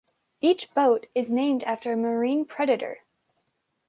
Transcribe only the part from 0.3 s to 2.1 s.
Each boat is named after a